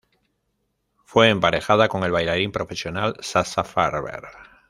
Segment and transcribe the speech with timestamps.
[1.05, 4.23] Fue emparejada con el bailarín profesional Sasha Farber.